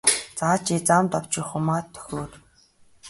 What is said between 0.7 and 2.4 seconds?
замд авч явах юмаа төхөөр!